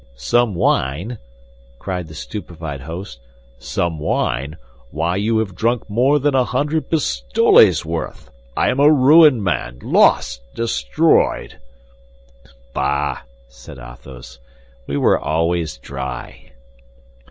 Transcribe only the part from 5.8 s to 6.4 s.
more than